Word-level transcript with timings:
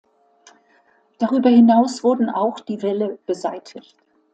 Darüber 1.19 1.51
hinaus 1.51 2.03
wurden 2.03 2.31
auch 2.31 2.59
die 2.59 2.81
Wälle 2.81 3.19
beseitigt. 3.27 3.97